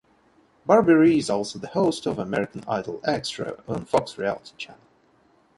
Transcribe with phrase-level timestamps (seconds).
[0.65, 4.81] Barberie is also the host of "American Idol Extra" on Fox Reality Channel.